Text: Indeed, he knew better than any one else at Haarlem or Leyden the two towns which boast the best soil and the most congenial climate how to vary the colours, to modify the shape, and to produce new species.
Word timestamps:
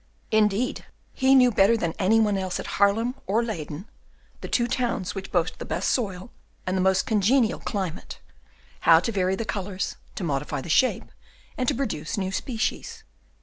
Indeed, 0.31 0.87
he 1.13 1.35
knew 1.35 1.51
better 1.51 1.77
than 1.77 1.93
any 1.99 2.19
one 2.19 2.35
else 2.35 2.59
at 2.59 2.65
Haarlem 2.81 3.13
or 3.27 3.43
Leyden 3.43 3.87
the 4.41 4.47
two 4.47 4.65
towns 4.67 5.13
which 5.13 5.31
boast 5.31 5.59
the 5.59 5.63
best 5.63 5.89
soil 5.91 6.31
and 6.65 6.75
the 6.75 6.81
most 6.81 7.05
congenial 7.05 7.59
climate 7.59 8.19
how 8.79 8.99
to 8.99 9.11
vary 9.11 9.35
the 9.35 9.45
colours, 9.45 9.97
to 10.15 10.23
modify 10.23 10.59
the 10.59 10.69
shape, 10.69 11.05
and 11.55 11.67
to 11.67 11.75
produce 11.75 12.17
new 12.17 12.31
species. 12.31 13.03